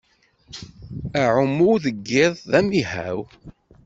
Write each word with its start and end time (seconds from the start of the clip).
Aɛummu 1.21 1.71
deg 1.83 2.05
iḍ 2.23 2.33
d 2.49 2.51
amihaw. 2.59 3.19